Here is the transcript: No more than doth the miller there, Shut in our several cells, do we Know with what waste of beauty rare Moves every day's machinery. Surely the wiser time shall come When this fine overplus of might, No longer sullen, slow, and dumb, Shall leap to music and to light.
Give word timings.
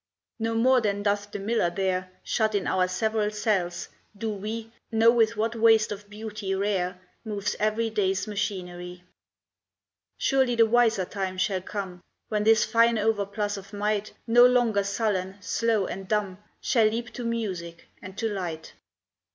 No 0.39 0.55
more 0.55 0.81
than 0.81 1.03
doth 1.03 1.29
the 1.31 1.37
miller 1.37 1.69
there, 1.69 2.09
Shut 2.23 2.55
in 2.55 2.65
our 2.65 2.87
several 2.87 3.29
cells, 3.29 3.89
do 4.17 4.31
we 4.31 4.71
Know 4.91 5.11
with 5.11 5.37
what 5.37 5.55
waste 5.55 5.91
of 5.91 6.09
beauty 6.09 6.55
rare 6.55 6.99
Moves 7.23 7.55
every 7.59 7.91
day's 7.91 8.25
machinery. 8.25 9.03
Surely 10.17 10.55
the 10.55 10.65
wiser 10.65 11.05
time 11.05 11.37
shall 11.37 11.61
come 11.61 12.01
When 12.29 12.45
this 12.45 12.65
fine 12.65 12.97
overplus 12.97 13.57
of 13.57 13.73
might, 13.73 14.11
No 14.25 14.43
longer 14.43 14.83
sullen, 14.83 15.37
slow, 15.39 15.85
and 15.85 16.07
dumb, 16.07 16.39
Shall 16.61 16.87
leap 16.87 17.13
to 17.13 17.23
music 17.23 17.87
and 18.01 18.17
to 18.17 18.27
light. 18.27 18.73